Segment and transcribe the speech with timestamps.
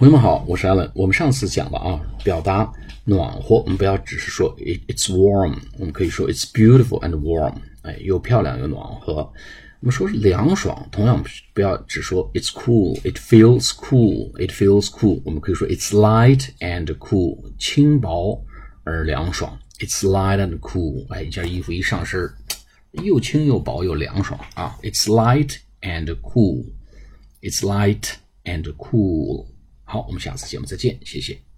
[0.00, 0.90] 朋友们好，我是 Allen。
[0.94, 2.72] 我们上次讲了啊，表达
[3.04, 9.16] 暖和，我们不要只是说 it it's warm，我们可以说 it's beautiful and warm，哎，又漂亮又暖和。
[9.16, 9.32] 我
[9.82, 18.42] 们说是凉爽，同样不要只说 it's cool，it feels cool，it feels cool，我们可以说 it's light and cool，轻薄
[18.84, 22.26] 而凉爽，it's light and cool，哎，一件衣服一上身，
[22.92, 28.12] 又轻又薄又凉爽啊，it's light and cool，it's light
[28.44, 29.44] and cool。
[29.90, 31.49] 好，我们下次节目再见，谢谢。